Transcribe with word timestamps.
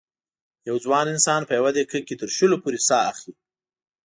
یو 0.67 0.75
ځوان 0.83 1.05
انسان 1.13 1.41
په 1.47 1.53
یوه 1.59 1.71
دقیقه 1.75 1.99
کې 2.07 2.15
تر 2.21 2.29
شلو 2.37 2.57
پورې 2.63 2.79
سا 2.87 2.97
اخلي. 3.11 3.33